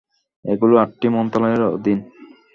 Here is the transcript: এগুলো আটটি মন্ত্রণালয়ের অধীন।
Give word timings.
এগুলো 0.45 0.73
আটটি 0.77 1.07
মন্ত্রণালয়ের 1.09 1.63
অধীন। 1.69 1.99